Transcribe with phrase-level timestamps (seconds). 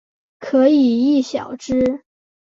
[0.39, 2.03] 可以意晓之。